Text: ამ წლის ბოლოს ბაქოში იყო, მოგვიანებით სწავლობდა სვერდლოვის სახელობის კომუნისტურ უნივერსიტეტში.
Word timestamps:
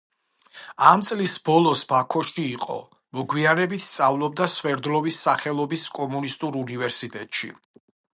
ამ 0.91 1.01
წლის 1.07 1.33
ბოლოს 1.49 1.83
ბაქოში 1.91 2.45
იყო, 2.53 2.77
მოგვიანებით 3.19 3.83
სწავლობდა 3.89 4.47
სვერდლოვის 4.53 5.19
სახელობის 5.27 5.85
კომუნისტურ 5.99 6.59
უნივერსიტეტში. 6.63 7.53